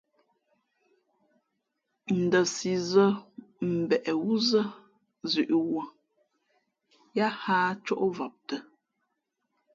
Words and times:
Ndα 2.23 2.41
sǐ 2.53 2.73
zᾱ 2.89 3.05
mbeʼ 3.81 4.05
wúzᾱ 4.23 4.61
zʉ̌ʼ 5.31 5.51
wūᾱ, 5.69 5.85
yā 7.17 7.27
hᾱ 7.41 7.55
ǎ 7.69 7.79
cóʼvam 7.85 8.33
tα̌. 8.47 8.57